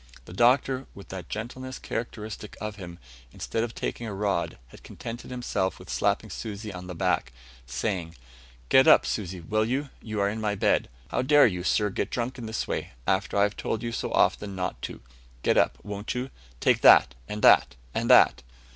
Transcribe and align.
The 0.25 0.33
Doctor, 0.33 0.87
with 0.95 1.09
that 1.09 1.29
gentleness 1.29 1.77
characteristic 1.77 2.57
of 2.59 2.77
him, 2.77 2.97
instead 3.31 3.63
of 3.63 3.75
taking 3.75 4.07
a 4.07 4.13
rod, 4.15 4.57
had 4.69 4.81
contented 4.81 5.29
himself 5.29 5.77
with 5.77 5.91
slapping 5.91 6.31
Susi 6.31 6.73
on 6.73 6.87
the 6.87 6.95
back, 6.95 7.31
saying, 7.67 8.15
"Get 8.69 8.87
up, 8.87 9.05
Susi, 9.05 9.41
will 9.41 9.63
you? 9.63 9.91
You 10.01 10.19
are 10.19 10.27
in 10.27 10.41
my 10.41 10.55
bed. 10.55 10.89
How 11.09 11.21
dare 11.21 11.45
you, 11.45 11.61
sir, 11.63 11.91
get 11.91 12.09
drunk 12.09 12.39
in 12.39 12.47
this 12.47 12.67
way, 12.67 12.93
after 13.05 13.37
I 13.37 13.43
have 13.43 13.55
told 13.55 13.83
you 13.83 13.91
so 13.91 14.11
often 14.11 14.55
not 14.55 14.81
to. 14.81 15.01
Get 15.43 15.55
up. 15.55 15.77
You 15.83 15.89
won't? 15.91 16.15
Take 16.59 16.81
that, 16.81 17.13
and 17.27 17.43
that, 17.43 17.75
and 17.93 18.09
that." 18.09 18.41